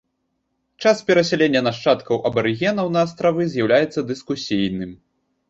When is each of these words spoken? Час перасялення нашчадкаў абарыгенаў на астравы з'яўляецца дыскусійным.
Час 0.85 1.03
перасялення 1.09 1.61
нашчадкаў 1.67 2.23
абарыгенаў 2.31 2.91
на 2.97 3.05
астравы 3.09 3.49
з'яўляецца 3.53 4.07
дыскусійным. 4.15 4.99